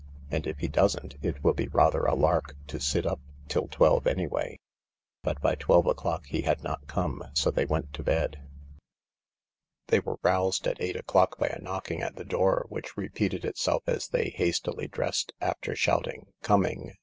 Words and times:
And 0.31 0.47
if 0.47 0.57
he 0.57 0.67
doesn't, 0.67 1.13
it 1.21 1.43
will 1.43 1.53
be 1.53 1.67
rather 1.67 2.05
a 2.07 2.15
lark 2.15 2.55
to 2.65 2.79
sit 2.79 3.05
up 3.05 3.19
till 3.47 3.67
twelve 3.67 4.07
anyway." 4.07 4.57
But 5.21 5.39
by 5.41 5.53
twelve 5.53 5.85
o'clock 5.85 6.25
he 6.25 6.41
had 6.41 6.63
not 6.63 6.87
come, 6.87 7.23
so 7.35 7.51
they 7.51 7.65
went 7.67 7.93
to 7.93 8.03
bed. 8.03 8.41
They 9.89 9.99
were 9.99 10.17
roused 10.23 10.65
at 10.65 10.81
eight 10.81 10.95
o'clock 10.95 11.37
by 11.37 11.49
a 11.49 11.61
knocking 11.61 12.01
at 12.01 12.15
the 12.15 12.25
door, 12.25 12.65
which 12.69 12.97
repeated 12.97 13.45
itself 13.45 13.83
as 13.85 14.07
they 14.07 14.29
hastily 14.31 14.87
dressed 14.87 15.33
after 15.39 15.75
shouting 15.75 16.25
''Coming!" 16.41 16.93